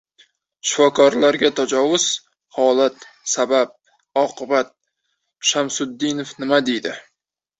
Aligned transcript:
Shifokorlarga 0.67 1.49
tajovuz: 1.57 2.05
holat, 2.57 3.05
sabab, 3.35 3.75
oqibat... 4.23 4.73
Shamsutdinov 5.51 6.33
nima 6.45 6.63
deydi? 6.71 6.95